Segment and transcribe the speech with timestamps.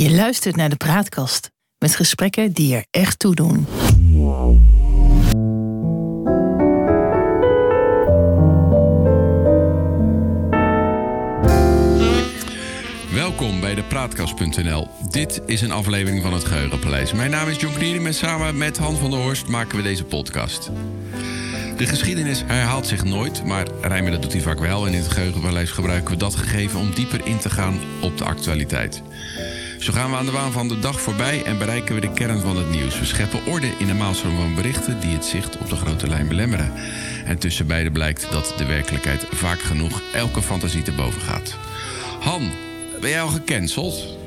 [0.00, 3.66] Je luistert naar de Praatkast met gesprekken die er echt toe doen.
[13.12, 14.88] Welkom bij de Praatkast.nl.
[15.10, 17.12] Dit is een aflevering van het Geheugenpaleis.
[17.12, 20.04] Mijn naam is John Kniering en samen met Han van der Horst maken we deze
[20.04, 20.70] podcast.
[21.76, 24.86] De geschiedenis herhaalt zich nooit, maar Rijmer dat doet hij vaak wel.
[24.86, 28.24] En in het Geheugenpaleis gebruiken we dat gegeven om dieper in te gaan op de
[28.24, 29.02] actualiteit.
[29.78, 32.40] Zo gaan we aan de waan van de dag voorbij en bereiken we de kern
[32.40, 32.98] van het nieuws.
[32.98, 36.28] We scheppen orde in de maalstroom van berichten die het zicht op de grote lijn
[36.28, 36.72] belemmeren.
[37.24, 41.56] En tussen beiden blijkt dat de werkelijkheid vaak genoeg elke fantasie te boven gaat.
[42.20, 42.50] Han,
[43.00, 44.17] ben jij al gecanceld?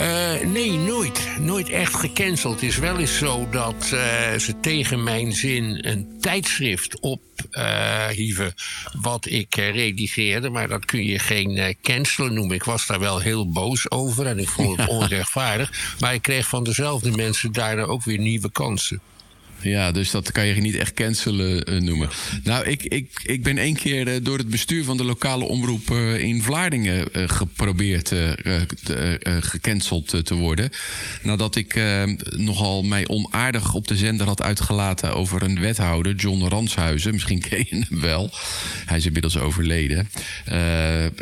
[0.00, 1.28] Uh, nee, nooit.
[1.40, 2.54] Nooit echt gecanceld.
[2.54, 8.46] Het is wel eens zo dat uh, ze tegen mijn zin een tijdschrift ophieven.
[8.46, 10.50] Uh, wat ik redigeerde.
[10.50, 12.56] Maar dat kun je geen cancelen noemen.
[12.56, 15.96] Ik was daar wel heel boos over en ik vond het onrechtvaardig.
[16.00, 19.00] Maar ik kreeg van dezelfde mensen daarna ook weer nieuwe kansen.
[19.60, 22.08] Ja, dus dat kan je niet echt cancelen uh, noemen.
[22.42, 25.90] Nou, ik, ik, ik ben één keer uh, door het bestuur van de lokale omroep
[25.90, 28.12] uh, in Vlaardingen geprobeerd
[29.40, 30.70] gecanceld te worden.
[31.22, 31.80] Nadat ik
[32.36, 37.12] nogal mij onaardig op de zender had uitgelaten over een wethouder, John Ranshuizen.
[37.12, 38.30] Misschien ken je hem wel.
[38.86, 40.08] Hij is inmiddels overleden.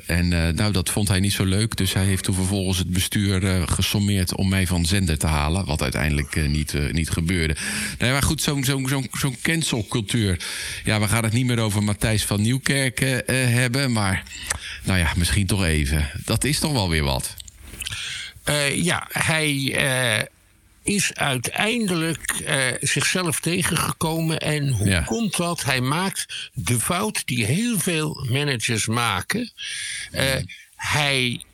[0.06, 1.76] en nou, dat vond hij niet zo leuk.
[1.76, 5.64] Dus hij heeft toen vervolgens het bestuur gesommeerd om mij van zender te halen.
[5.64, 7.56] Wat uiteindelijk niet, niet gebeurde.
[7.98, 10.40] Nee, maar goed, zo'n zo'n zo'n zo'n cancelcultuur.
[10.84, 13.92] Ja, we gaan het niet meer over Matthijs van Nieuwkerk uh, hebben.
[13.92, 14.22] Maar
[14.82, 16.10] nou ja, misschien toch even.
[16.24, 17.34] Dat is toch wel weer wat.
[18.48, 20.24] Uh, ja, hij uh,
[20.82, 22.44] is uiteindelijk
[22.80, 24.38] zichzelf tegengekomen.
[24.38, 25.00] En hoe ja.
[25.00, 25.64] komt dat?
[25.64, 29.52] Hij maakt de fout die heel veel managers maken.
[30.76, 31.44] Hij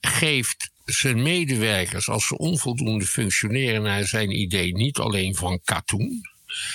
[0.00, 6.20] geeft zijn medewerkers, als ze onvoldoende functioneren naar zijn idee, niet alleen van katoen.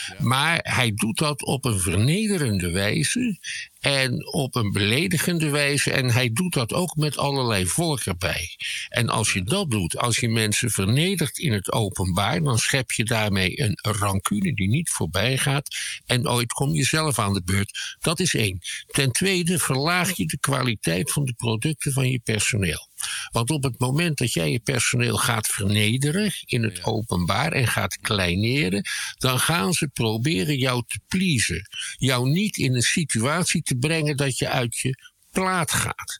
[0.08, 0.16] Ja.
[0.20, 3.38] Maar hij doet dat op een vernederende wijze
[3.80, 5.92] en op een beledigende wijze.
[5.92, 8.50] En hij doet dat ook met allerlei volk erbij.
[8.90, 13.04] En als je dat doet, als je mensen vernedert in het openbaar, dan schep je
[13.04, 15.76] daarmee een rancune die niet voorbij gaat.
[16.06, 17.98] En ooit kom je zelf aan de beurt.
[18.00, 18.60] Dat is één.
[18.88, 22.88] Ten tweede verlaag je de kwaliteit van de producten van je personeel.
[23.32, 27.98] Want op het moment dat jij je personeel gaat vernederen in het openbaar en gaat
[27.98, 28.84] kleineren,
[29.18, 31.68] dan gaan ze proberen jou te pleasen.
[31.98, 34.96] Jou niet in een situatie te brengen dat je uit je
[35.32, 36.20] plaat gaat.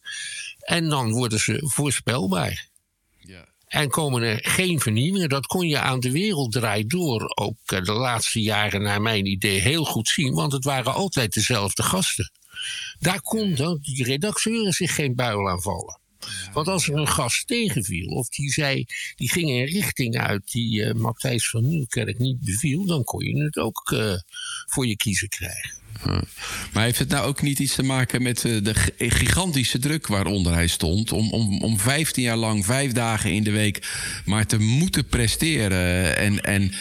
[0.60, 2.68] En dan worden ze voorspelbaar.
[3.18, 3.48] Ja.
[3.68, 5.30] En komen er geen vernieuwingen.
[5.30, 9.26] Dat kon je aan de wereld draait door ook eh, de laatste jaren, naar mijn
[9.26, 10.34] idee, heel goed zien.
[10.34, 12.32] Want het waren altijd dezelfde gasten.
[13.00, 16.00] Daar konden die redacteuren zich geen buil aan vallen.
[16.54, 20.82] Want als er een gast tegenviel, of die zei, die ging een richting uit die
[20.82, 24.14] uh, Matthijs van Nieuwkerk niet beviel, dan kon je het ook uh,
[24.66, 25.78] voor je kiezen krijgen.
[26.74, 30.54] Maar heeft het nou ook niet iets te maken met uh, de gigantische druk waaronder
[30.54, 31.12] hij stond?
[31.12, 33.88] Om, om, om 15 jaar lang, vijf dagen in de week,
[34.26, 36.18] maar te moeten presteren.
[36.18, 36.74] En, en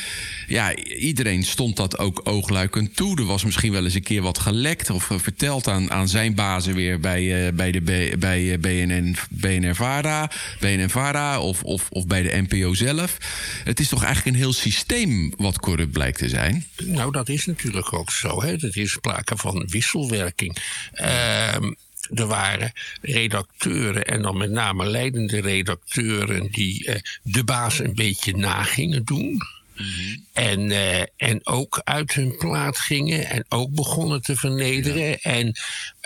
[0.46, 3.18] ja, iedereen stond dat ook oogluikend toe.
[3.18, 6.74] Er was misschien wel eens een keer wat gelekt of verteld aan, aan zijn bazen
[6.74, 7.80] weer bij, uh, bij de
[8.18, 10.30] bij BNN, BNR Vara,
[10.60, 13.16] BNN Vara of, of, of bij de NPO zelf.
[13.64, 16.66] Het is toch eigenlijk een heel systeem wat corrupt blijkt te zijn?
[16.84, 18.56] Nou, dat is natuurlijk ook zo.
[18.56, 20.56] Dat is sprake van wisselwerking.
[20.94, 21.54] Uh,
[22.14, 28.36] er waren redacteuren en dan met name leidende redacteuren die uh, de baas een beetje
[28.36, 29.38] nagingen doen.
[29.76, 30.24] Mm-hmm.
[30.32, 35.08] En, uh, en ook uit hun plaat gingen en ook begonnen te vernederen.
[35.08, 35.16] Ja.
[35.16, 35.56] En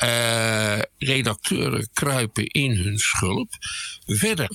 [0.05, 3.53] uh, redacteuren kruipen in hun schulp.
[4.07, 4.51] Verder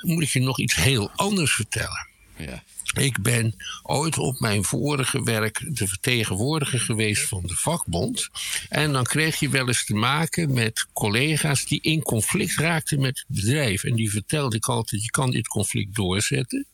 [0.00, 2.08] moet ik je nog iets heel anders vertellen.
[2.36, 2.62] Ja.
[2.94, 8.28] Ik ben ooit op mijn vorige werk de vertegenwoordiger geweest van de vakbond.
[8.68, 13.18] En dan kreeg je wel eens te maken met collega's die in conflict raakten met
[13.18, 13.84] het bedrijf.
[13.84, 16.66] En die vertelde ik altijd: je kan dit conflict doorzetten.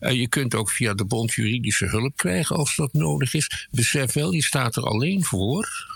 [0.00, 3.68] Uh, je kunt ook via de bond juridische hulp krijgen als dat nodig is.
[3.70, 5.88] Besef wel, je staat er alleen voor.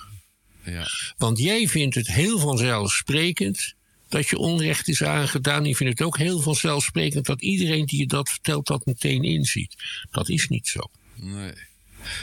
[0.64, 0.86] Ja.
[1.16, 3.74] Want jij vindt het heel vanzelfsprekend
[4.14, 5.64] dat je onrecht is aangedaan.
[5.64, 9.74] Je vindt het ook heel vanzelfsprekend dat iedereen die je dat vertelt dat meteen inziet.
[10.10, 10.80] Dat is niet zo.
[11.14, 11.52] Nee.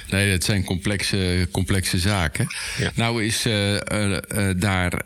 [0.10, 2.48] Nee, dat zijn complexe, complexe zaken.
[2.78, 2.92] Ja.
[2.96, 3.80] Nou is uh, uh,
[4.12, 5.06] uh, daar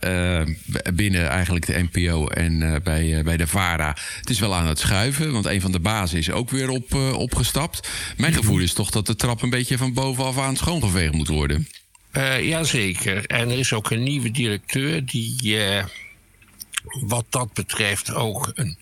[0.93, 3.97] binnen eigenlijk de NPO en bij, bij de VARA...
[4.19, 6.93] het is wel aan het schuiven, want een van de bazen is ook weer op,
[7.13, 7.89] opgestapt.
[8.17, 11.67] Mijn gevoel is toch dat de trap een beetje van bovenaf aan schoongeveegd moet worden.
[12.41, 13.25] Jazeker.
[13.25, 15.35] En er is ook een nieuwe directeur die
[16.85, 18.77] wat dat betreft ook een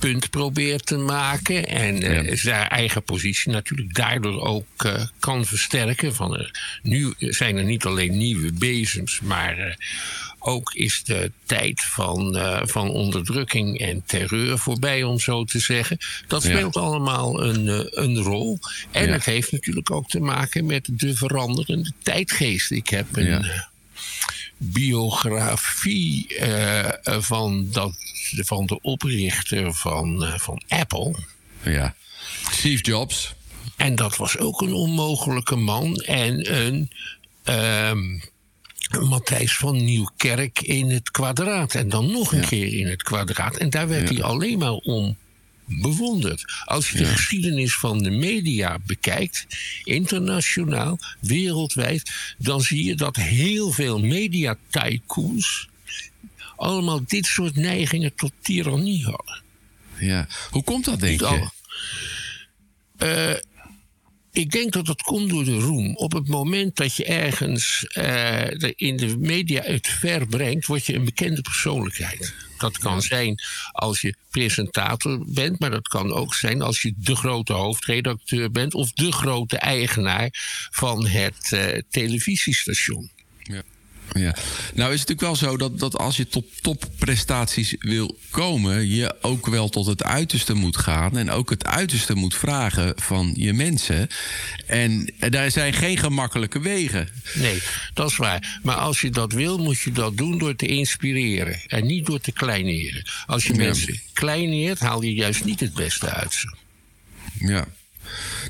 [0.00, 1.68] punt probeert te maken.
[1.68, 6.14] En uh, zijn eigen positie natuurlijk daardoor ook uh, kan versterken.
[6.14, 6.46] Van, uh,
[6.82, 9.78] nu zijn er niet alleen nieuwe bezems, maar
[10.38, 15.98] ook is de tijd van, van onderdrukking en terreur voorbij, om zo te zeggen.
[16.26, 16.80] Dat speelt ja.
[16.80, 18.58] allemaal een, een rol.
[18.90, 19.12] En ja.
[19.12, 22.70] het heeft natuurlijk ook te maken met de veranderende tijdgeest.
[22.70, 23.44] Ik heb een
[24.62, 27.92] biografie uh, van, dat,
[28.36, 31.14] van de oprichter van, uh, van Apple.
[31.62, 31.94] Ja,
[32.50, 33.34] Steve Jobs.
[33.76, 35.96] En dat was ook een onmogelijke man.
[35.96, 36.90] En een
[37.44, 38.22] um,
[39.08, 41.74] Matthijs van Nieuwkerk in het kwadraat.
[41.74, 42.46] En dan nog een ja.
[42.46, 43.56] keer in het kwadraat.
[43.56, 44.14] En daar werd ja.
[44.14, 45.16] hij alleen maar om
[45.80, 46.44] bewonderd.
[46.64, 49.46] Als je de geschiedenis van de media bekijkt,
[49.84, 55.68] internationaal, wereldwijd, dan zie je dat heel veel media-tycoons
[56.56, 59.42] allemaal dit soort neigingen tot tirannie hadden.
[59.98, 61.48] Ja, hoe komt dat, denk je?
[62.98, 63.34] Uh,
[64.32, 65.96] ik denk dat dat komt door de roem.
[65.96, 68.44] Op het moment dat je ergens uh,
[68.74, 72.34] in de media het ver brengt, word je een bekende persoonlijkheid.
[72.58, 73.42] Dat kan zijn
[73.72, 78.74] als je presentator bent, maar dat kan ook zijn als je de grote hoofdredacteur bent
[78.74, 80.28] of de grote eigenaar
[80.70, 83.10] van het uh, televisiestation.
[83.42, 83.62] Ja.
[84.12, 84.34] Ja,
[84.74, 89.14] nou is het natuurlijk wel zo dat, dat als je tot topprestaties wil komen, je
[89.20, 93.52] ook wel tot het uiterste moet gaan en ook het uiterste moet vragen van je
[93.52, 94.08] mensen.
[94.66, 97.08] En daar zijn geen gemakkelijke wegen.
[97.34, 97.62] Nee,
[97.94, 98.60] dat is waar.
[98.62, 102.20] Maar als je dat wil, moet je dat doen door te inspireren en niet door
[102.20, 103.10] te kleineren.
[103.26, 103.58] Als je ja.
[103.58, 106.54] mensen kleineert, haal je juist niet het beste uit ze.
[107.38, 107.66] Ja.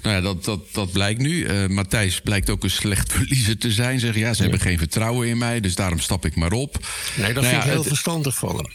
[0.02, 1.30] Nou ja, dat, dat, dat blijkt nu.
[1.30, 4.00] Uh, Matthijs blijkt ook een slecht verliezer te zijn.
[4.00, 6.86] Zeg ja, ze hebben geen vertrouwen in mij, dus daarom stap ik maar op.
[7.16, 7.88] Nee, dat nou vind ja, ik heel het...
[7.88, 8.72] verstandig van hem.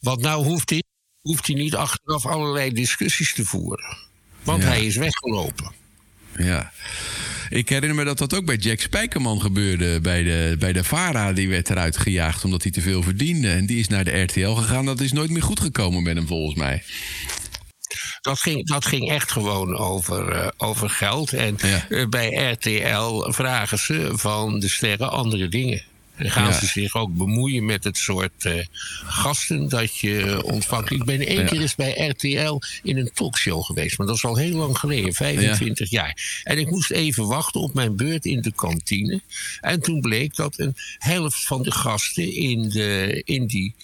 [0.00, 0.82] Want nou hoeft hij,
[1.20, 3.96] hoeft hij niet achteraf allerlei discussies te voeren.
[4.42, 4.68] Want ja.
[4.68, 5.72] hij is weggelopen.
[6.36, 6.72] Ja.
[7.48, 10.00] Ik herinner me dat dat ook bij Jack Spijkerman gebeurde.
[10.00, 11.32] Bij de, bij de VARA.
[11.32, 13.50] Die werd eruit gejaagd omdat hij te veel verdiende.
[13.50, 14.84] En die is naar de RTL gegaan.
[14.84, 16.82] Dat is nooit meer goed gekomen met hem volgens mij.
[18.20, 21.32] Dat ging, dat ging echt gewoon over, uh, over geld.
[21.32, 21.86] En ja.
[21.88, 25.82] uh, bij RTL vragen ze van de sterren andere dingen.
[26.16, 26.58] En gaan ja.
[26.58, 28.64] ze zich ook bemoeien met het soort uh,
[29.04, 30.90] gasten dat je ontvangt.
[30.90, 31.46] Ik ben één ja.
[31.46, 33.98] keer eens bij RTL in een talkshow geweest.
[33.98, 36.40] Maar dat is al heel lang geleden, 25 jaar.
[36.42, 39.20] En ik moest even wachten op mijn beurt in de kantine.
[39.60, 43.74] En toen bleek dat een helft van de gasten in, de, in die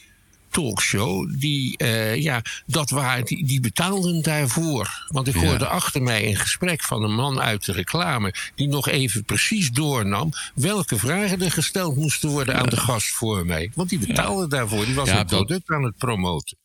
[0.53, 5.07] talkshow, die, uh, ja, dat waren, die, die betaalden daarvoor.
[5.09, 5.71] Want ik hoorde ja.
[5.71, 10.33] achter mij een gesprek van een man uit de reclame, die nog even precies doornam
[10.55, 12.61] welke vragen er gesteld moesten worden ja.
[12.61, 13.71] aan de gast voor mij.
[13.75, 16.57] Want die betaalde daarvoor, die was een product aan het promoten.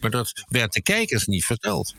[0.00, 1.94] Maar dat werd de kijkers niet verteld.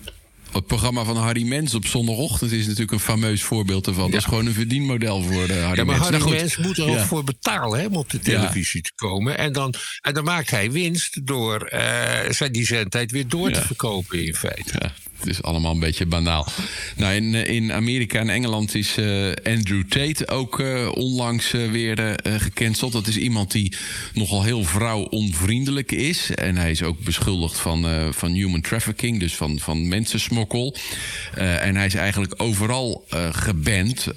[0.52, 4.06] Het programma van Harry Mens op zondagochtend is natuurlijk een fameus voorbeeld ervan.
[4.06, 4.12] Ja.
[4.12, 6.10] Dat is gewoon een verdienmodel voor de Harry Ja, maar Mens.
[6.10, 7.00] Harry nou, Mens moet er ja.
[7.00, 8.90] ook voor betalen hè, om op de televisie ja.
[8.90, 9.38] te komen.
[9.38, 11.80] En dan, en dan maakt hij winst door uh,
[12.30, 14.92] zijn die zendtijd weer door te verkopen in feite.
[15.18, 16.48] Het is allemaal een beetje banaal.
[16.96, 22.92] Nou, in, in Amerika en Engeland is uh, Andrew Tate ook uh, onlangs weer gecanceld.
[22.92, 23.74] Dat is iemand die
[24.14, 26.32] nogal heel vrouwonvriendelijk is.
[26.32, 30.76] En hij is ook beschuldigd van, van human trafficking, dus van, van mensensmokkel.
[31.36, 34.08] en hij is eigenlijk overal geband.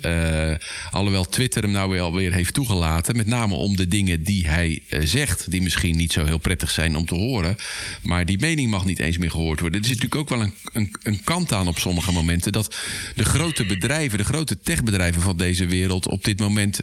[0.91, 3.17] alhoewel Twitter hem nou weer heeft toegelaten.
[3.17, 6.97] Met name om de dingen die hij zegt, die misschien niet zo heel prettig zijn
[6.97, 7.57] om te horen.
[8.03, 9.81] Maar die mening mag niet eens meer gehoord worden.
[9.81, 12.53] Er is natuurlijk ook wel een, een een kant aan op sommige momenten.
[12.53, 12.77] Dat
[13.15, 16.81] de grote bedrijven, de grote techbedrijven van deze wereld op dit moment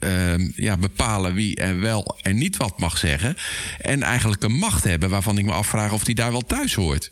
[0.00, 3.36] uh, ja, bepalen wie en wel en niet wat mag zeggen.
[3.80, 7.10] En eigenlijk een macht hebben waarvan ik me afvraag of die daar wel thuis hoort.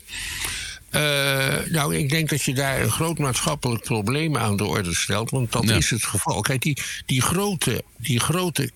[0.91, 5.31] Uh, nou, ik denk dat je daar een groot maatschappelijk probleem aan de orde stelt.
[5.31, 5.75] Want dat ja.
[5.75, 6.41] is het geval.
[6.41, 8.71] Kijk, die, die grote, die grote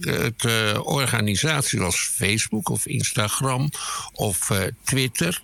[0.00, 3.70] uh, organisaties als Facebook of Instagram
[4.12, 4.50] of
[4.84, 5.42] Twitter.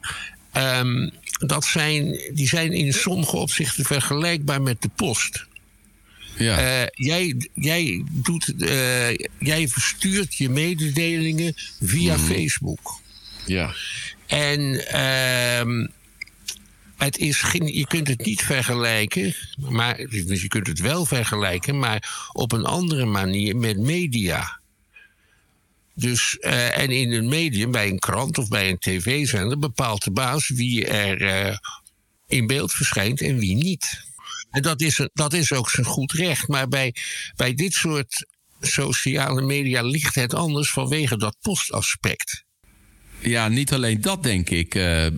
[0.57, 1.11] Um,
[1.47, 5.47] dat zijn, die zijn in sommige opzichten vergelijkbaar met de post.
[6.37, 6.83] Ja.
[6.83, 12.25] Uh, jij, jij, doet, uh, jij verstuurt je mededelingen via mm.
[12.25, 13.01] Facebook.
[13.47, 13.75] Ja.
[14.27, 14.61] En
[14.95, 15.87] uh,
[16.97, 21.79] het is geen, je kunt het niet vergelijken, maar, dus je kunt het wel vergelijken,
[21.79, 24.63] maar op een andere manier met media.
[25.95, 30.11] Dus, uh, en in een medium, bij een krant of bij een tv-zender, bepaalt de
[30.11, 31.57] baas wie er uh,
[32.27, 34.03] in beeld verschijnt en wie niet.
[34.51, 36.49] En dat is, dat is ook zijn goed recht.
[36.49, 36.95] Maar bij,
[37.37, 38.27] bij dit soort
[38.61, 42.44] sociale media ligt het anders vanwege dat postaspect.
[43.25, 44.75] Ja, niet alleen dat, denk ik.
[44.75, 45.11] Uh, uh,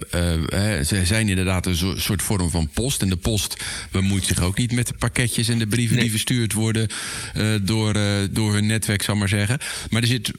[0.85, 3.03] ze zijn inderdaad een soort vorm van post.
[3.03, 6.53] En de post bemoeit zich ook niet met de pakketjes en de brieven die verstuurd
[6.53, 6.89] worden
[7.37, 7.97] uh, door,
[8.31, 9.59] door hun netwerk, zal maar zeggen.
[9.91, 10.33] Maar er zit,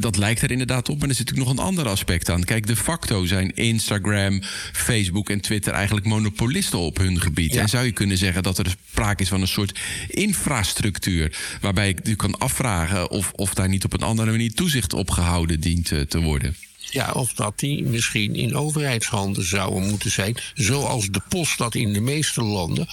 [0.00, 0.98] dat lijkt er inderdaad op.
[0.98, 2.44] Maar er zit natuurlijk nog een ander aspect aan.
[2.44, 4.42] Kijk, de facto zijn Instagram,
[4.72, 7.56] Facebook en Twitter eigenlijk monopolisten op hun gebied.
[7.56, 9.78] En zou je kunnen zeggen dat er sprake is van een soort
[10.08, 11.36] infrastructuur.
[11.60, 15.10] Waarbij ik u kan afvragen of, of daar niet op een andere manier toezicht op
[15.10, 16.56] gehouden dient te worden.
[16.90, 20.36] Ja, of dat die misschien in overheidshanden zouden moeten zijn.
[20.54, 22.88] Zoals de post dat in de meeste landen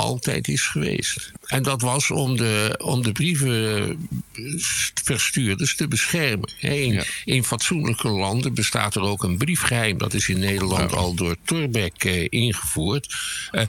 [0.00, 1.32] altijd is geweest.
[1.46, 6.52] En dat was om de, om de brievenverstuurders te beschermen.
[6.58, 9.98] In, in fatsoenlijke landen bestaat er ook een briefgeheim.
[9.98, 13.14] Dat is in Nederland al door Torbeck eh, ingevoerd.
[13.50, 13.66] Eh,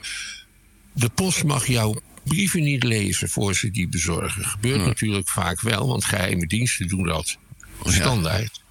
[0.92, 4.44] de post mag jouw brieven niet lezen voor ze die bezorgen.
[4.44, 7.36] Gebeurt natuurlijk vaak wel, want geheime diensten doen dat
[7.84, 8.61] standaard.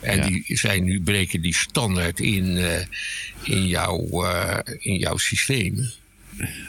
[0.00, 2.78] En die zijn nu breken die standaard in, uh,
[3.42, 5.92] in, jouw, uh, in jouw systemen.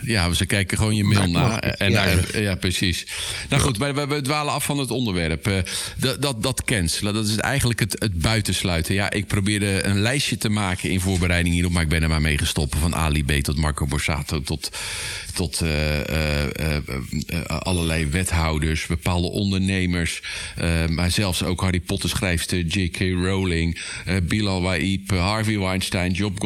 [0.01, 1.61] Ja, ze kijken gewoon je mail na.
[1.61, 3.05] En, ja, ja, precies.
[3.49, 5.47] Nou goed, we, we dwalen af van het onderwerp.
[5.47, 5.57] Uh,
[5.97, 8.93] dat, dat, dat cancelen, dat is eigenlijk het, het buitensluiten.
[8.93, 11.71] Ja, ik probeerde een lijstje te maken in voorbereiding hierop...
[11.71, 12.75] maar ik ben er maar mee gestopt.
[12.79, 14.71] Van Ali B tot Marco Borsato tot,
[15.33, 16.05] tot uh, uh,
[17.47, 20.21] allerlei wethouders, bepaalde ondernemers...
[20.89, 22.99] maar zelfs ook Harry Potter schrijfster J.K.
[22.99, 23.79] Rowling...
[24.23, 26.37] Bilal Wahib, Harvey Weinstein, Job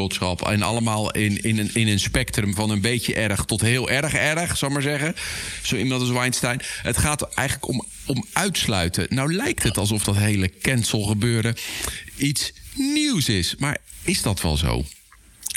[0.44, 4.14] en allemaal in, in, een, in een spectrum van een beetje erg tot heel erg
[4.14, 5.16] erg, zal maar zeggen.
[5.64, 6.62] Zo iemand als Weinstein.
[6.82, 9.06] Het gaat eigenlijk om, om uitsluiten.
[9.10, 11.56] Nou lijkt het alsof dat hele cancel gebeuren
[12.18, 13.56] iets nieuws is.
[13.56, 14.86] Maar is dat wel zo?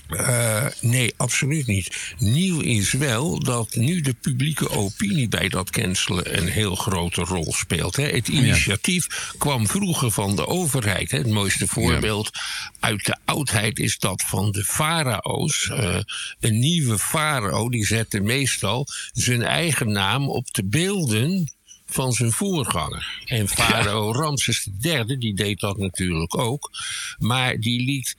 [0.08, 2.14] Uh, nee, absoluut niet.
[2.18, 7.52] Nieuw is wel dat nu de publieke opinie bij dat cancelen een heel grote rol
[7.52, 7.96] speelt.
[7.96, 8.08] Hè.
[8.08, 11.10] Het initiatief kwam vroeger van de overheid.
[11.10, 11.18] Hè.
[11.18, 12.30] Het mooiste voorbeeld
[12.80, 15.70] uit de oudheid is dat van de farao's.
[15.72, 15.98] Uh,
[16.40, 21.50] een nieuwe farao die zette meestal zijn eigen naam op de beelden
[21.86, 23.22] van zijn voorganger.
[23.24, 26.70] En farao Ramses III, die deed dat natuurlijk ook.
[27.18, 28.16] Maar die liet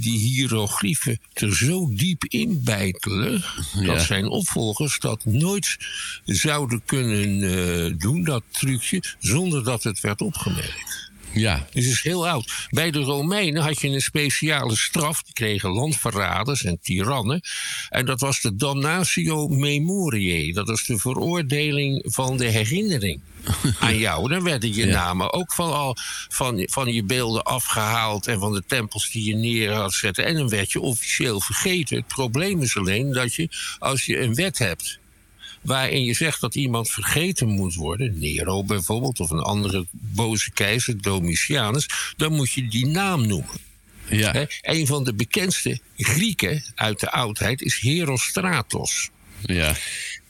[0.00, 3.44] die hieroglyphen er zo diep in bijtelen
[3.84, 5.76] dat zijn opvolgers dat nooit
[6.24, 11.09] zouden kunnen uh, doen, dat trucje, zonder dat het werd opgemerkt.
[11.32, 11.66] Ja.
[11.72, 12.68] Dus het is heel oud.
[12.70, 15.22] Bij de Romeinen had je een speciale straf.
[15.22, 17.40] Die kregen landverraders en tirannen.
[17.88, 20.52] En dat was de damnatio memoriae.
[20.52, 23.20] Dat was de veroordeling van de herinnering
[23.80, 24.28] aan jou.
[24.28, 25.96] Dan werden je namen ook van, al,
[26.28, 30.24] van, van je beelden afgehaald en van de tempels die je neer had zetten.
[30.24, 31.96] En dan werd je officieel vergeten.
[31.96, 34.99] Het probleem is alleen dat je, als je een wet hebt
[35.60, 41.02] waarin je zegt dat iemand vergeten moet worden, Nero bijvoorbeeld, of een andere boze keizer,
[41.02, 43.68] Domitianus, dan moet je die naam noemen.
[44.08, 44.46] Ja.
[44.62, 49.10] een van de bekendste Grieken uit de oudheid is Herostratos.
[49.42, 49.76] Ja.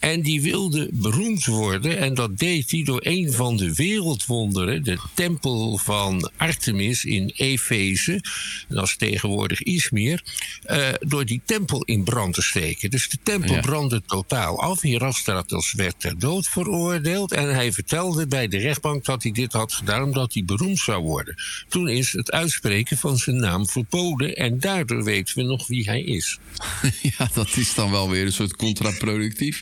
[0.01, 1.99] En die wilde beroemd worden.
[1.99, 8.23] En dat deed hij door een van de wereldwonderen, de tempel van Artemis in Efeze,
[8.69, 10.23] dat is tegenwoordig Izmir,
[10.67, 12.91] uh, door die tempel in brand te steken.
[12.91, 14.81] Dus de tempel brandde totaal af.
[14.81, 17.33] Herastratos werd ter dood veroordeeld.
[17.33, 21.03] En hij vertelde bij de rechtbank dat hij dit had gedaan omdat hij beroemd zou
[21.03, 21.35] worden.
[21.69, 24.37] Toen is het uitspreken van zijn naam verboden.
[24.37, 26.39] En daardoor weten we nog wie hij is.
[27.19, 29.61] Ja, dat is dan wel weer een soort contraproductief.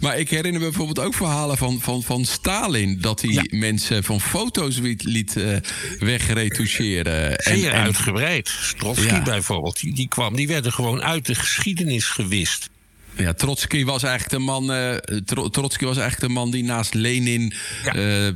[0.00, 3.00] Maar ik herinner me bijvoorbeeld ook verhalen van, van, van Stalin.
[3.00, 5.56] Dat hij mensen van foto's liet, liet uh,
[5.98, 7.34] wegretoucheren.
[7.36, 8.74] Zeer en, uitgebreid.
[8.78, 12.70] Trotsky bijvoorbeeld, die, die kwam, die werden gewoon uit de geschiedenis gewist.
[13.16, 14.74] Ja, Trotsky was eigenlijk de man.
[14.74, 14.94] Uh,
[15.50, 17.52] Trotsky was eigenlijk de man die naast Lenin
[17.94, 18.32] uh, uh,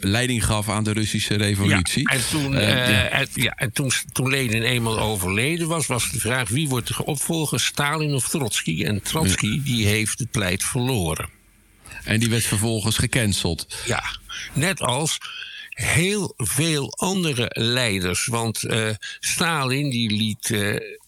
[0.00, 2.08] leiding gaf aan de Russische revolutie.
[2.10, 3.26] Ja, en toen, ja.
[3.34, 3.54] ja.
[3.56, 8.14] en toen, toen Lenin eenmaal overleden was, was de vraag wie wordt de opvolger, Stalin
[8.14, 8.84] of Trotsky?
[8.84, 11.28] En Trotsky die heeft het pleit verloren.
[12.04, 13.66] En die werd vervolgens gecanceld.
[13.86, 14.04] Ja,
[14.52, 15.18] net als
[15.68, 18.26] heel veel andere leiders.
[18.26, 18.62] Want
[19.20, 20.56] Stalin die liet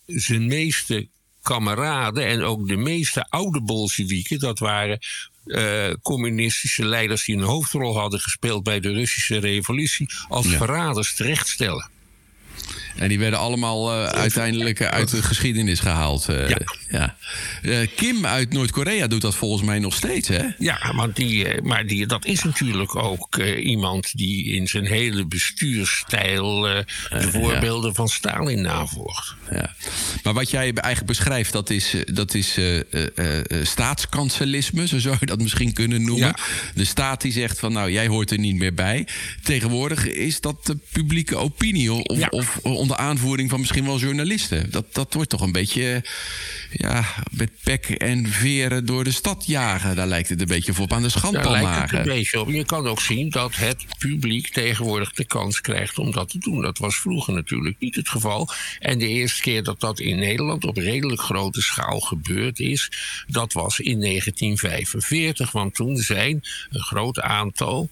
[0.07, 1.09] zijn meeste
[1.45, 4.99] kameraden en ook de meeste oude Bolsjewieken, dat waren
[5.45, 11.91] uh, communistische leiders die een hoofdrol hadden gespeeld bij de Russische revolutie, als verraders terechtstellen.
[12.95, 16.27] En die werden allemaal uh, uiteindelijk uit de geschiedenis gehaald.
[16.31, 16.59] Uh, ja.
[16.91, 17.17] ja.
[17.63, 20.43] Uh, Kim uit Noord-Korea doet dat volgens mij nog steeds, hè?
[20.59, 26.61] Ja, want die, maar die, dat is natuurlijk ook iemand die in zijn hele bestuursstijl
[26.61, 26.85] de
[27.33, 29.35] voorbeelden van Stalin navolgt.
[29.51, 29.75] Ja.
[30.23, 32.59] Maar wat jij eigenlijk beschrijft, dat is, dat is
[33.63, 36.35] staatskanselisme, zo zou je dat misschien kunnen noemen.
[36.75, 39.07] De staat die zegt van nou, jij hoort er niet meer bij.
[39.43, 44.71] Tegenwoordig is dat de publieke opinie of, of onder aanvoering van misschien wel journalisten.
[44.71, 46.05] Dat, dat wordt toch een beetje
[46.71, 49.97] ja, met pek en veren door de stad jagen.
[49.97, 52.51] Daar lijkt het een beetje op aan de schandpaal Daar lijkt het een beetje op.
[52.51, 56.63] Je kan ook zien dat het publiek tegenwoordig de kans krijgt om dat te doen.
[56.63, 58.49] Dat was vroeger natuurlijk niet het geval.
[58.79, 62.91] En de eerste keer dat dat in Nederland op redelijk grote schaal gebeurd is,
[63.27, 65.53] dat was in 1945.
[65.53, 67.91] Want toen zijn een groot aantal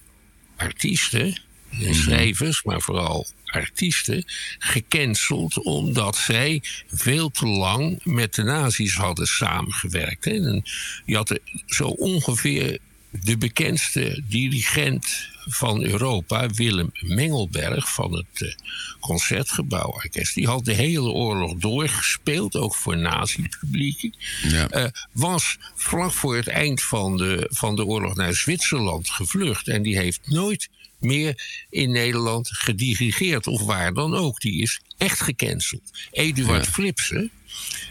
[0.57, 1.37] artiesten
[1.81, 4.25] en schrijvers, maar vooral artiesten
[4.59, 10.27] gecanceld omdat zij veel te lang met de nazi's hadden samengewerkt.
[10.27, 10.65] En
[11.05, 12.79] je had zo ongeveer
[13.11, 18.53] de bekendste dirigent van Europa, Willem Mengelberg van het uh,
[19.01, 20.35] Concertgebouworkest.
[20.35, 24.15] Die had de hele oorlog doorgespeeld, ook voor nazi-publieken.
[24.43, 24.75] Ja.
[24.75, 29.69] Uh, was vlak voor het eind van de, van de oorlog naar Zwitserland gevlucht.
[29.69, 30.69] En die heeft nooit
[31.03, 34.41] meer in Nederland gedirigeerd of waar dan ook.
[34.41, 35.91] Die is echt gecanceld.
[36.11, 36.73] Eduard ja.
[36.73, 37.31] Flipsen,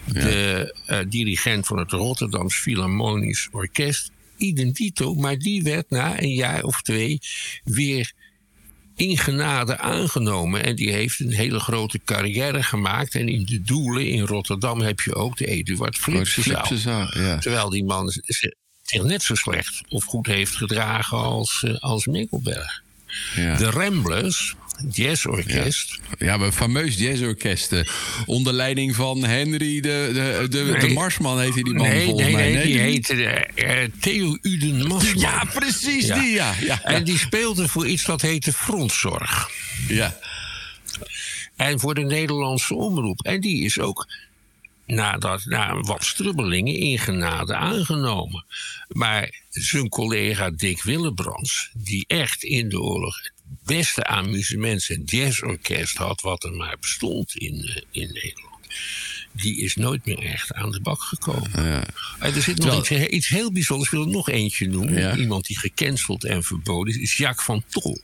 [0.06, 6.63] de uh, dirigent van het Rotterdams Philharmonisch Orkest, identito, maar die werd na een jaar
[6.63, 7.20] of twee
[7.63, 8.12] weer
[8.96, 10.63] in genade aangenomen.
[10.63, 13.15] En die heeft een hele grote carrière gemaakt.
[13.15, 17.18] En in de doelen in Rotterdam heb je ook de Eduard Flipsenzaal.
[17.18, 17.38] Ja.
[17.38, 18.53] Terwijl die man zich
[19.03, 22.84] net zo slecht of goed heeft gedragen als, uh, als Mikkelberg.
[23.36, 23.56] Ja.
[23.56, 24.56] De Ramblers,
[24.89, 26.00] jazzorkest.
[26.18, 27.74] Ja, ja een fameus jazzorkest.
[28.25, 32.25] Onder leiding van Henry de, de, de, nee, de Marsman heette die man nee, volgens
[32.25, 32.53] nee, mij.
[32.53, 35.20] Nee, die heette uh, Theo Uden Marsman.
[35.20, 36.20] Ja, precies ja.
[36.20, 36.84] die, ja, ja.
[36.84, 39.50] En die speelde voor iets dat heette Frontzorg.
[39.88, 40.18] Ja.
[41.56, 43.25] En voor de Nederlandse omroep.
[43.25, 44.08] En die is ook
[44.94, 48.46] nadat, na wat strubbelingen in genade aangenomen.
[48.88, 53.34] Maar zijn collega Dick Willebrands, die echt in de oorlog het
[53.66, 58.50] beste amusements- en jazzorkest had wat er maar bestond in, uh, in Nederland.
[59.32, 61.51] Die is nooit meer echt aan de bak gekomen.
[61.56, 61.86] Ja.
[62.20, 63.92] En er zit nog iets, iets, heel bijzonders.
[63.92, 65.00] Ik wil er nog eentje noemen.
[65.00, 65.16] Ja.
[65.16, 68.01] Iemand die gecanceld en verboden is, is Jacques van Tol.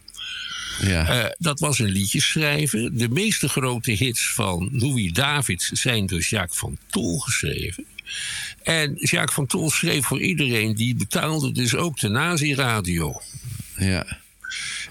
[0.80, 1.24] Ja.
[1.24, 2.98] Uh, dat was een liedjeschrijver.
[2.98, 7.86] De meeste grote hits van Louis Davids zijn door Jacques van Tol geschreven.
[8.64, 13.22] En Jacques van Tol schreef voor iedereen die betaalde dus ook de nazi-radio.
[13.78, 14.18] Ja.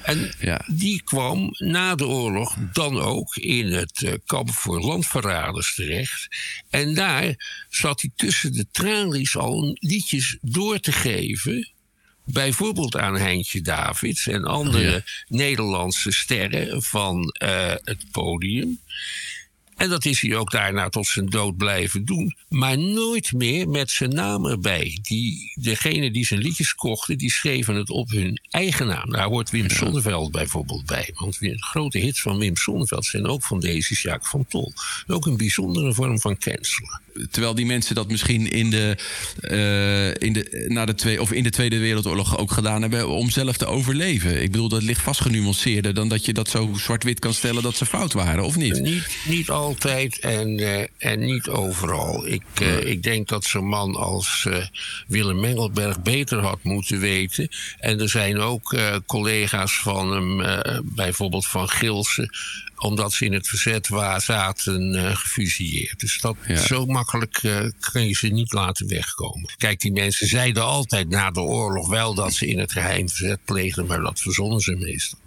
[0.02, 0.64] En ja.
[0.66, 6.28] die kwam na de oorlog dan ook in het uh, kamp voor landverraders terecht.
[6.70, 7.34] En daar
[7.68, 11.75] zat hij tussen de tralies al liedjes door te geven
[12.26, 15.02] bijvoorbeeld aan Heintje Davids en andere ja.
[15.28, 18.78] Nederlandse sterren van uh, het podium.
[19.76, 22.36] En dat is hij ook daarna tot zijn dood blijven doen.
[22.48, 24.98] Maar nooit meer met zijn naam erbij.
[25.02, 29.10] Die, degene die zijn liedjes kochten, die schreven het op hun eigen naam.
[29.10, 29.70] Daar hoort Wim.
[29.70, 31.10] Sonneveld bijvoorbeeld bij.
[31.14, 34.72] Want grote hits van Wim Sonneveld zijn ook van deze Jacques van Tol.
[35.06, 37.00] Ook een bijzondere vorm van cancelen.
[37.30, 38.96] Terwijl die mensen dat misschien in de,
[39.40, 43.30] uh, in de, na de twee, of in de Tweede Wereldoorlog ook gedaan hebben om
[43.30, 44.42] zelf te overleven.
[44.42, 47.76] Ik bedoel, dat ligt vast genuanceerder dan dat je dat zo zwart-wit kan stellen dat
[47.76, 48.80] ze fout waren, of niet?
[48.80, 52.26] Niet, niet altijd en, uh, en niet overal.
[52.26, 54.48] Ik, uh, ik denk dat zo'n man als
[55.06, 57.48] Willem Mengelberg beter had moeten weten.
[57.78, 58.76] En er zijn ook
[59.06, 62.30] collega's van hem, bijvoorbeeld van Gilsen
[62.78, 66.00] omdat ze in het verzet waar zaten gefusilleerd.
[66.00, 66.56] Dus dat, ja.
[66.56, 67.60] zo makkelijk uh,
[67.92, 69.54] kun je ze niet laten wegkomen.
[69.56, 73.44] Kijk, die mensen zeiden altijd na de oorlog wel dat ze in het geheim verzet
[73.44, 75.18] pleegden, maar dat verzonnen ze meestal.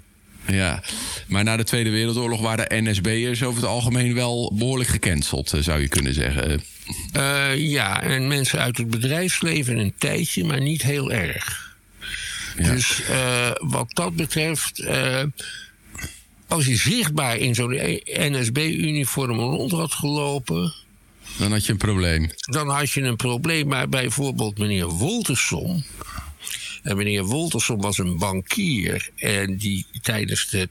[0.47, 0.83] Ja,
[1.27, 5.81] maar na de Tweede Wereldoorlog waren NSB'ers over het algemeen wel behoorlijk gecanceld, eh, zou
[5.81, 6.61] je kunnen zeggen.
[7.15, 11.77] Uh, ja, en mensen uit het bedrijfsleven een tijdje, maar niet heel erg.
[12.57, 12.71] Ja.
[12.71, 14.81] Dus uh, wat dat betreft
[16.49, 20.73] als je zichtbaar in zo'n NSB-uniform rond had gelopen.
[21.37, 22.29] Dan had je een probleem.
[22.39, 23.67] Dan had je een probleem.
[23.67, 25.83] Maar bijvoorbeeld meneer Woltersom.
[26.83, 29.09] En meneer Woltersom was een bankier.
[29.15, 30.69] En die tijdens de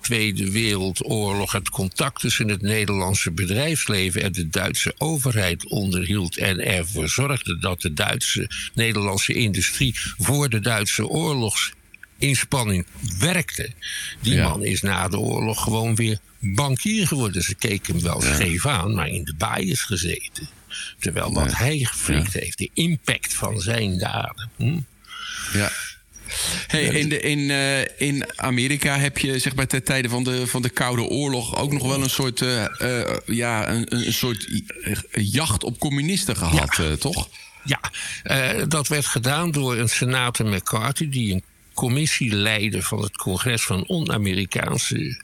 [0.00, 6.36] Tweede Wereldoorlog het contact tussen het Nederlandse bedrijfsleven en de Duitse overheid onderhield.
[6.36, 11.72] En ervoor zorgde dat de Duitse Nederlandse industrie voor de Duitse oorlogs
[12.18, 12.86] inspanning
[13.18, 13.70] werkte.
[14.20, 14.48] Die ja.
[14.48, 17.42] man is na de oorlog gewoon weer bankier geworden.
[17.42, 20.48] Ze keken hem wel scheef aan, maar in de baai is gezeten.
[20.98, 24.50] Terwijl wat hij geflikt heeft, de impact van zijn daden.
[24.56, 24.78] Hm?
[25.52, 25.72] Ja.
[26.66, 30.46] Hey, in, de, in, uh, in Amerika heb je zeg maar ten tijde van de,
[30.46, 34.62] van de Koude Oorlog ook nog wel een soort, uh, uh, ja, een, een soort
[35.12, 36.96] jacht op communisten gehad, ja.
[36.96, 37.28] toch?
[37.64, 37.80] Ja,
[38.66, 41.42] dat werd gedaan door een senator McCarthy, die een
[41.80, 45.22] commissieleider van het congres van on-Amerikaanse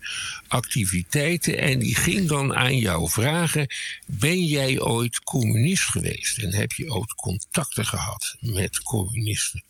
[0.49, 1.59] activiteiten.
[1.59, 3.67] En die ging dan aan jou vragen:
[4.07, 6.39] Ben jij ooit communist geweest?
[6.39, 9.63] En heb je ooit contacten gehad met communisten?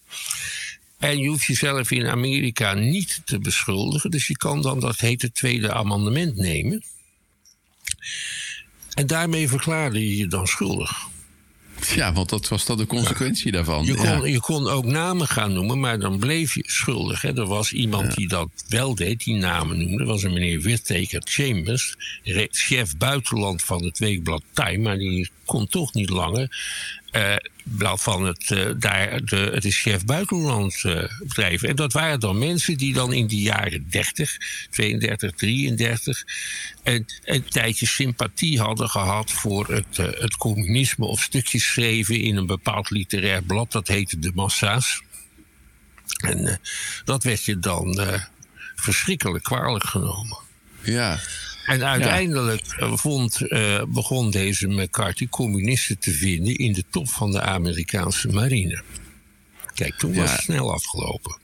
[0.98, 4.10] En je hoeft jezelf in Amerika niet te beschuldigen.
[4.10, 6.84] Dus je kan dan dat hete tweede amendement nemen.
[8.94, 11.08] En daarmee verklaarde je je dan schuldig.
[11.94, 13.84] Ja, want dat was dan de consequentie daarvan.
[13.84, 17.22] Je kon, je kon ook namen gaan noemen, maar dan bleef je schuldig.
[17.22, 17.36] Hè.
[17.36, 19.98] Er was iemand die dat wel deed, die namen noemde.
[19.98, 21.94] Dat was een meneer Whittaker Chambers,
[22.50, 24.78] chef buitenland van het weekblad Time.
[24.78, 26.50] Maar die kon toch niet langer
[27.12, 31.62] uh, van het, uh, daar de, het is chef buitenland uh, bedrijf.
[31.62, 34.36] En dat waren dan mensen die dan in de jaren 30,
[34.70, 36.24] 32, 33
[36.82, 42.46] een, een tijdje sympathie hadden gehad voor het, het communisme of stukjes schreven in een
[42.46, 43.72] bepaald literair blad.
[43.72, 45.02] Dat heette De Massa's.
[46.16, 46.60] En
[47.04, 48.00] dat werd je dan
[48.76, 50.38] verschrikkelijk kwalijk genomen.
[50.82, 51.18] Ja,
[51.66, 57.40] en uiteindelijk vond, uh, begon deze McCarthy communisten te vinden in de top van de
[57.40, 58.82] Amerikaanse marine.
[59.74, 61.38] Kijk, toen was het snel afgelopen.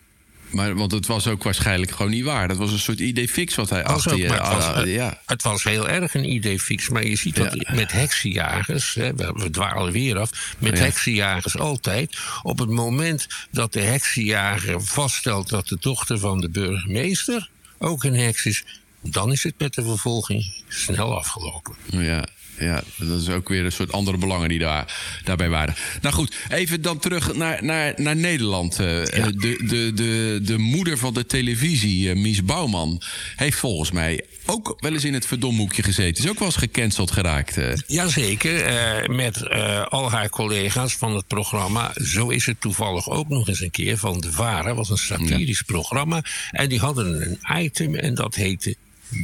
[0.50, 2.48] Maar, want het was ook waarschijnlijk gewoon niet waar.
[2.48, 4.32] Dat was een soort idee fix wat hij achter je...
[4.32, 5.20] Het was, ja.
[5.26, 6.88] het was heel erg een idee fix.
[6.88, 8.94] Maar je ziet dat met heksenjagers...
[8.94, 10.54] Hè, we dwalen weer af.
[10.58, 10.84] Met ja.
[10.84, 12.16] heksenjagers altijd.
[12.42, 15.48] Op het moment dat de heksenjager vaststelt...
[15.48, 18.64] dat de dochter van de burgemeester ook een heks is
[19.02, 21.74] dan is het met de vervolging snel afgelopen.
[21.90, 22.24] Ja,
[22.58, 25.74] ja, dat is ook weer een soort andere belangen die daar, daarbij waren.
[26.00, 28.72] Nou goed, even dan terug naar, naar, naar Nederland.
[28.72, 29.34] Uh, de,
[29.66, 33.02] de, de, de moeder van de televisie, uh, Mies Bouwman,
[33.36, 36.24] heeft volgens mij ook wel eens in het verdomhoekje gezeten.
[36.24, 37.58] Is ook wel eens gecanceld geraakt.
[37.86, 39.50] Jazeker, uh, met
[39.88, 41.92] al haar collega's van het programma.
[41.94, 44.74] Zo is het toevallig ook nog eens een keer van De Vara.
[44.74, 46.22] was een satirisch programma.
[46.50, 48.76] En die hadden een item en dat heette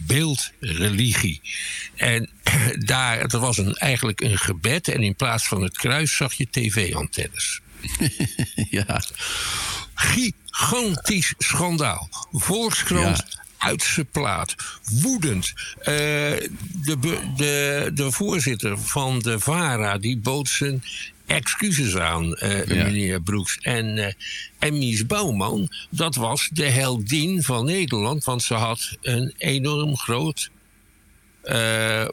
[0.06, 1.40] beeldreligie.
[1.96, 2.30] En
[2.78, 6.46] daar, er was een, eigenlijk een gebed en in plaats van het kruis zag je
[6.50, 7.60] tv-antennes.
[8.70, 9.02] ja.
[9.94, 12.08] Gigantisch schandaal.
[12.32, 14.54] Volkskrant ja uit zijn plaat.
[14.84, 15.52] Woedend.
[15.78, 16.98] Uh, de,
[17.36, 20.82] de, de voorzitter van de VARA die bood zijn
[21.28, 23.58] excuses aan, uh, meneer Broeks.
[23.58, 24.06] En, uh,
[24.58, 30.50] en Mies Bouwman, dat was de heldin van Nederland, want ze had een enorm groot
[31.44, 32.06] uh,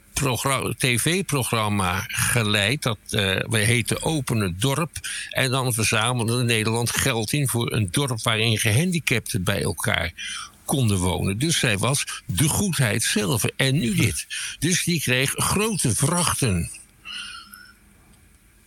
[0.78, 2.84] tv-programma geleid.
[2.84, 4.92] Dat uh, heette Open het Dorp.
[5.30, 10.12] En dan verzamelde Nederland geld in voor een dorp waarin gehandicapten bij elkaar
[10.66, 11.38] konden wonen.
[11.38, 13.44] Dus zij was de goedheid zelf.
[13.44, 14.26] En nu dit.
[14.60, 16.70] Dus die kreeg grote vrachten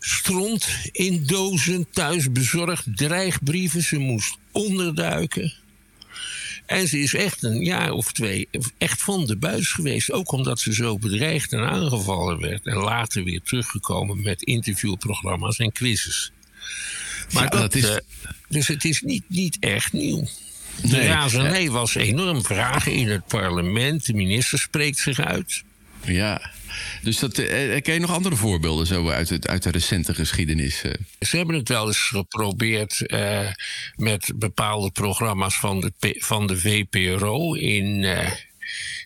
[0.09, 3.83] stront in dozen thuis bezorgd, dreigbrieven.
[3.83, 5.55] Ze moest onderduiken.
[6.67, 10.13] En ze is echt een jaar of twee echt van de buis geweest.
[10.13, 12.67] Ook omdat ze zo bedreigd en aangevallen werd.
[12.67, 16.33] En later weer teruggekomen met interviewprogramma's en quizzes.
[17.33, 17.85] Maar dat, is...
[17.85, 17.97] Uh,
[18.49, 20.29] dus het is niet, niet echt nieuw.
[20.83, 24.07] De nee, razernij was enorm vragen in het parlement.
[24.07, 25.63] De minister spreekt zich uit.
[26.05, 26.51] Ja,
[27.03, 30.83] dus dat, eh, ken je nog andere voorbeelden zo uit, uit de recente geschiedenis?
[30.83, 30.93] Eh?
[31.21, 33.49] Ze hebben het wel eens geprobeerd eh,
[33.95, 38.05] met bepaalde programma's van de, van de VPRO in.
[38.05, 38.31] Eh,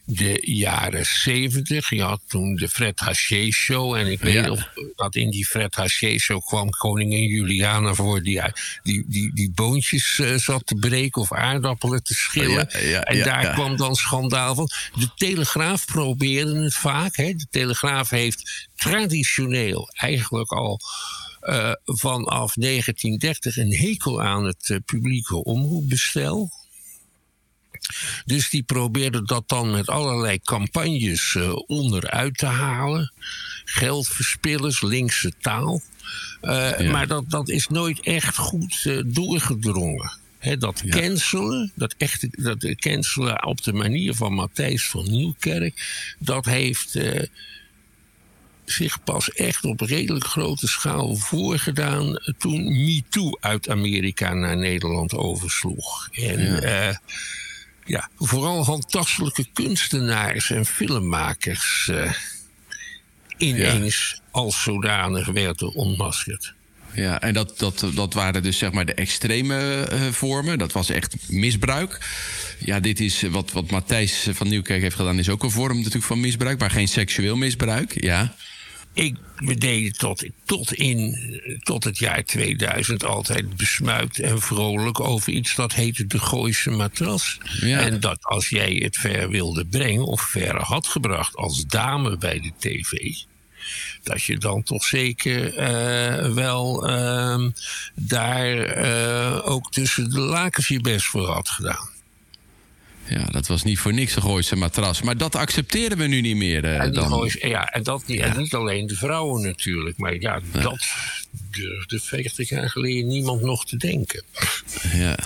[0.05, 1.91] de jaren zeventig.
[1.91, 3.95] Je had toen de Fred Haché Show.
[3.95, 8.43] En ik weet of dat in die Fred Haché Show kwam koningin Juliana voor die,
[8.83, 12.71] die, die, die boontjes uh, zat te breken of aardappelen te schillen.
[13.05, 14.69] en daar kwam dan schandaal van.
[14.95, 17.17] De Telegraaf probeerde het vaak.
[17.17, 17.35] Hè.
[17.35, 20.81] De Telegraaf heeft traditioneel eigenlijk al.
[21.43, 26.51] Uh, vanaf 1930 een hekel aan het uh, publieke omroepbestel.
[28.25, 33.13] Dus die probeerden dat dan met allerlei campagnes uh, onderuit te halen.
[33.65, 35.83] Geldverspillers, linkse taal.
[36.43, 40.13] Uh, Maar dat, dat is nooit echt goed uh, doorgedrongen.
[40.39, 41.01] He, dat ja.
[41.01, 46.99] cancelen, dat, echte, dat cancelen op de manier van Matthijs van Nieuwkerk, dat heeft
[48.65, 56.09] zich pas echt op redelijk grote schaal voorgedaan toen MeToo uit Amerika naar Nederland oversloeg.
[56.13, 57.01] En ja
[57.85, 62.13] ja, vooral handtastelijke kunstenaars en filmmakers uh,
[63.37, 66.55] ineens als zodanig werden ontmaskerd.
[66.95, 70.59] Ja, en dat, dat, dat waren dus zeg maar de extreme uh, vormen.
[70.59, 72.01] Dat was echt misbruik.
[72.59, 76.05] Ja, dit is wat, wat Matthijs van Nieuwkerk heeft gedaan, is ook een vorm natuurlijk
[76.05, 78.03] van misbruik, maar geen seksueel misbruik.
[78.03, 78.35] Ja.
[78.95, 79.17] Ik
[79.61, 81.17] deed tot, tot, in,
[81.63, 87.39] tot het jaar 2000 altijd besmuikt en vrolijk over iets dat heette de Gooise matras.
[87.61, 87.81] Ja.
[87.81, 92.41] En dat als jij het ver wilde brengen, of ver had gebracht als dame bij
[92.41, 93.15] de tv,
[94.03, 97.49] dat je dan toch zeker uh, wel uh,
[97.95, 101.92] daar uh, ook tussen de lakens je best voor had gedaan.
[103.13, 105.03] Ja, dat was niet voor niks een Gooise matras.
[105.03, 106.65] Maar dat accepteren we nu niet meer.
[106.65, 107.31] Uh, en, dan.
[107.41, 108.25] ja, en, dat, ja.
[108.25, 109.99] en niet alleen de vrouwen natuurlijk.
[109.99, 110.85] Maar ja, dat
[111.51, 114.25] durfde 50 jaar geleden niemand nog te denken.
[114.93, 115.19] Ja.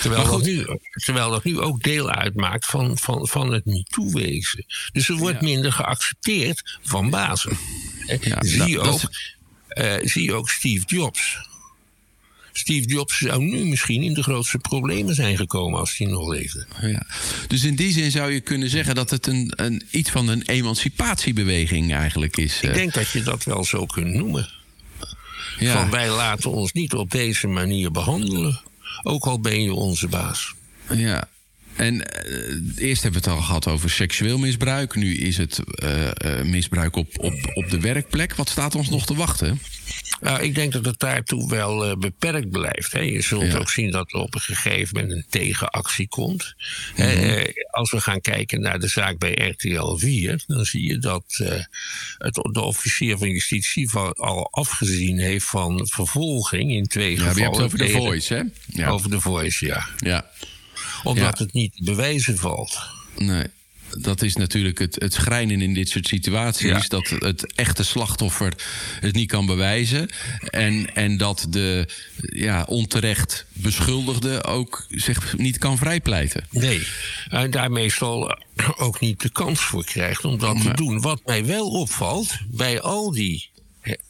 [0.00, 0.66] Terwijl, dat nu,
[1.04, 4.64] terwijl dat nu ook deel uitmaakt van, van, van het MeToo-wezen.
[4.92, 7.58] Dus er wordt minder geaccepteerd van bazen.
[8.40, 9.00] zie, je ook,
[9.68, 11.38] uh, zie ook Steve Jobs.
[12.58, 16.66] Steve Jobs zou nu misschien in de grootste problemen zijn gekomen als hij nog leefde.
[16.80, 17.06] Ja.
[17.46, 20.42] Dus in die zin zou je kunnen zeggen dat het een, een, iets van een
[20.42, 22.60] emancipatiebeweging eigenlijk is.
[22.60, 24.48] Ik denk dat je dat wel zo kunt noemen.
[25.58, 25.72] Ja.
[25.72, 28.60] Van wij laten ons niet op deze manier behandelen,
[29.02, 30.54] ook al ben je onze baas.
[30.94, 31.28] Ja,
[31.76, 34.94] en uh, eerst hebben we het al gehad over seksueel misbruik.
[34.94, 38.34] Nu is het uh, uh, misbruik op, op, op de werkplek.
[38.34, 39.60] Wat staat ons nog te wachten?
[40.20, 42.92] Nou, ik denk dat het daartoe wel beperkt blijft.
[42.92, 43.00] Hè.
[43.00, 43.58] Je zult ja.
[43.58, 46.54] ook zien dat er op een gegeven moment een tegenactie komt.
[46.96, 47.44] Mm -hmm.
[47.70, 51.24] als we gaan kijken naar de zaak bij RTL 4, dan zie je dat
[52.18, 57.36] het, de officier van justitie al afgezien heeft van vervolging in twee ja, gevallen.
[57.36, 58.42] Je hebt het over de Voice, hè?
[58.66, 58.88] Ja.
[58.88, 59.88] Over de Voice, ja.
[59.96, 60.30] Ja
[61.06, 62.78] omdat het niet bewijzen valt.
[63.16, 63.46] Nee.
[63.98, 66.68] Dat is natuurlijk het, het schrijnen in dit soort situaties.
[66.68, 66.84] Ja.
[66.88, 68.52] Dat het echte slachtoffer
[69.00, 70.08] het niet kan bewijzen.
[70.50, 76.46] En, en dat de ja, onterecht beschuldigde ook zich niet kan vrijpleiten.
[76.50, 76.86] Nee,
[77.28, 78.38] en daar meestal
[78.76, 81.00] ook niet de kans voor krijgt om dat te doen.
[81.00, 83.48] Wat mij wel opvalt bij al die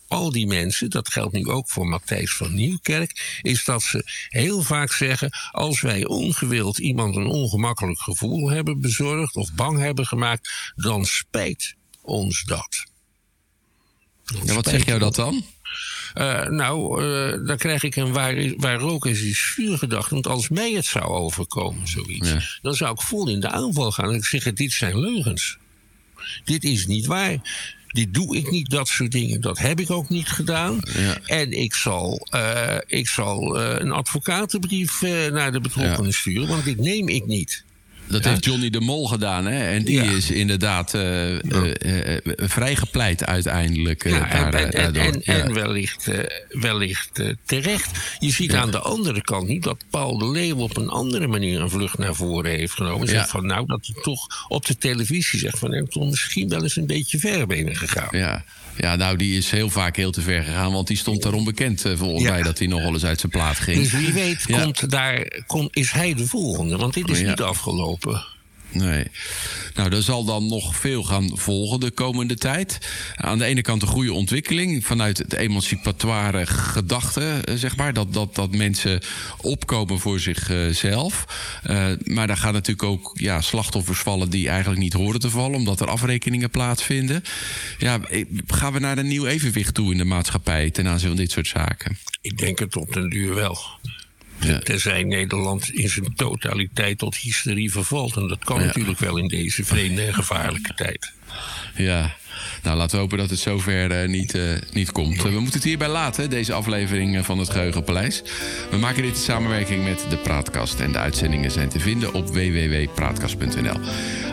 [0.08, 4.62] al die mensen, dat geldt nu ook voor Matthijs van Nieuwkerk, is dat ze heel
[4.62, 10.72] vaak zeggen: als wij ongewild iemand een ongemakkelijk gevoel hebben bezorgd of bang hebben gemaakt,
[10.76, 12.84] dan spijt ons dat.
[14.44, 15.44] ja, wat zeg jou dat dan?
[16.14, 20.10] Uh, nou, uh, dan krijg ik een waar, waar rook is, is vuur gedacht.
[20.10, 22.40] Want als mij het zou overkomen, zoiets, ja.
[22.62, 24.08] dan zou ik vol in de aanval gaan.
[24.08, 25.58] En ik zeg: dit zijn leugens.
[26.44, 27.38] Dit is niet waar.
[27.96, 29.40] Dit doe ik niet, dat soort dingen.
[29.40, 30.80] Dat heb ik ook niet gedaan.
[30.96, 31.18] Ja.
[31.26, 36.16] En ik zal, uh, ik zal uh, een advocatenbrief uh, naar de betrokkenen ja.
[36.16, 37.64] sturen, want dit neem ik niet.
[38.08, 38.30] Dat ja.
[38.30, 39.72] heeft Johnny de Mol gedaan, hè?
[39.74, 40.10] En die ja.
[40.10, 41.40] is inderdaad uh, uh,
[41.84, 44.10] uh, vrijgepleit uiteindelijk.
[44.10, 46.10] Daar, en, en, en, en, wellicht,
[46.48, 47.90] wellicht terecht.
[48.18, 51.60] Je ziet aan de andere kant nu dat Paul de Leeuw op een andere manier
[51.60, 53.08] een vlucht naar voren heeft genomen.
[53.08, 56.62] Zegt van nou, dat hij toch op de televisie zegt van hem toch misschien wel
[56.62, 58.18] eens een beetje ver benen gegaan.
[58.18, 58.44] Ja.
[58.78, 60.72] Ja, nou, die is heel vaak heel te ver gegaan.
[60.72, 62.30] Want die stond daarom bekend, volgens ja.
[62.30, 63.78] mij, dat hij nog wel eens uit zijn plaat ging.
[63.78, 66.76] Dus wie weet komt daar, komt, is hij de volgende.
[66.76, 68.35] Want dit is niet afgelopen.
[68.70, 69.06] Nee.
[69.74, 72.78] Nou, er zal dan nog veel gaan volgen de komende tijd.
[73.16, 77.92] Aan de ene kant een goede ontwikkeling vanuit het emancipatoire gedachte, zeg maar.
[77.92, 79.00] Dat, dat, dat mensen
[79.40, 81.24] opkomen voor zichzelf.
[81.70, 85.56] Uh, maar daar gaan natuurlijk ook ja, slachtoffers vallen die eigenlijk niet horen te vallen,
[85.56, 87.22] omdat er afrekeningen plaatsvinden.
[87.78, 88.00] Ja,
[88.46, 91.46] gaan we naar een nieuw evenwicht toe in de maatschappij ten aanzien van dit soort
[91.46, 91.98] zaken?
[92.20, 93.58] Ik denk het op den duur wel.
[94.40, 94.58] Ja.
[94.58, 98.16] Tenzij Nederland in zijn totaliteit tot hysterie vervalt.
[98.16, 98.66] En dat kan ja.
[98.66, 101.12] natuurlijk wel in deze vreemde en gevaarlijke tijd.
[101.74, 102.14] Ja,
[102.62, 105.22] nou, laten we hopen dat het zover uh, niet, uh, niet komt.
[105.22, 108.22] We moeten het hierbij laten, deze aflevering van het Geheugenpaleis.
[108.70, 110.80] We maken dit in samenwerking met de Praatkast.
[110.80, 113.80] En de uitzendingen zijn te vinden op www.praatkast.nl.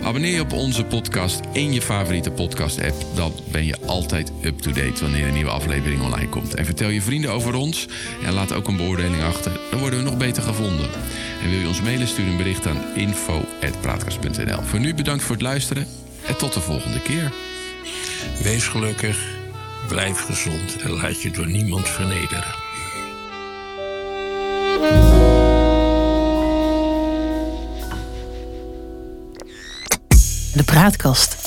[0.04, 3.16] Abonneer je op onze podcast in je favoriete podcast-app.
[3.16, 6.56] Dan ben je altijd up-to-date wanneer een nieuwe aflevering online komt.
[6.56, 7.88] En vertel je vrienden over ons.
[8.26, 9.52] En laat ook een beoordeling achter.
[9.70, 10.90] Dan worden we nog beter gevonden.
[11.44, 14.62] En wil je ons mailen, stuur een bericht aan info.praatkast.nl.
[14.62, 16.03] Voor nu bedankt voor het luisteren.
[16.28, 17.32] En tot de volgende keer.
[18.42, 19.18] Wees gelukkig,
[19.88, 22.56] blijf gezond en laat je door niemand vernederen.
[30.54, 31.43] De praatkast.